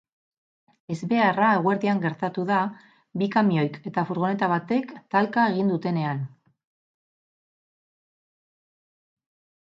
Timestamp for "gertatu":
2.05-2.45